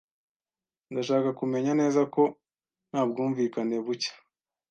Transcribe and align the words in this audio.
Ndashaka 0.91 1.29
kumenya 1.39 1.71
neza 1.81 2.01
ko 2.13 2.23
nta 2.89 3.01
bwumvikane 3.09 3.77
buke. 3.85 4.11